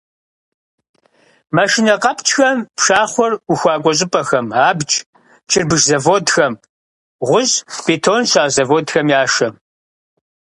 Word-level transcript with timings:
Машинэ 1.55 1.95
къэпкӀхэм 2.01 2.57
пшахъуэр 2.77 3.33
ухуакӀуэ 3.51 3.91
щӀыпӀэхэм, 3.97 4.45
абдж, 4.67 4.91
чырбыш 5.49 5.81
заводхэм, 5.89 6.53
гъущӀ-бетон 7.27 8.21
щащӀ 8.31 8.53
заводхэм 8.55 9.07
яшэ. 9.21 9.47